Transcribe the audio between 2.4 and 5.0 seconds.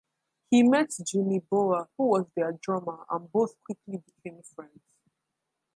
drummer, and both quickly became friends.